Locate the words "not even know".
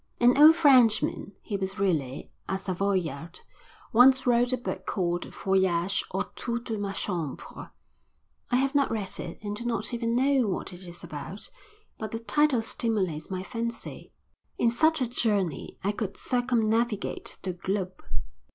9.63-10.47